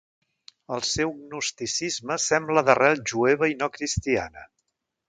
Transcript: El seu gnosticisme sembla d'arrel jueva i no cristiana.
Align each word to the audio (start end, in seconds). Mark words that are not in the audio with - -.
El 0.77 0.81
seu 0.91 1.13
gnosticisme 1.17 2.19
sembla 2.25 2.65
d'arrel 2.71 3.07
jueva 3.13 3.53
i 3.55 3.59
no 3.63 3.71
cristiana. 3.79 4.53